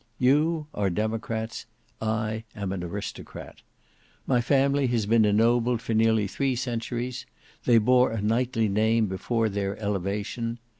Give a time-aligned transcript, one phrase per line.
[0.17, 1.67] You are democrats;
[2.01, 3.61] I am an aristocrat.
[4.25, 7.27] My family has been ennobled for nearly three centuries;
[7.65, 10.57] they bore a knightly name before their elevation.